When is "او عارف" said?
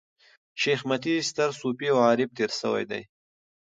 1.93-2.29